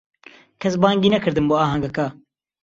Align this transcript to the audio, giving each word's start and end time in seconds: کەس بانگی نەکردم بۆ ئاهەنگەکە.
کەس 0.61 0.73
بانگی 0.81 1.13
نەکردم 1.15 1.45
بۆ 1.49 1.55
ئاهەنگەکە. 1.59 2.07